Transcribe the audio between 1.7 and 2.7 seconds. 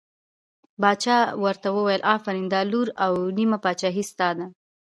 وویل آفرین دا